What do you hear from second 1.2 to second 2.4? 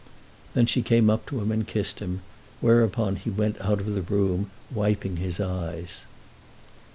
to him and kissed him,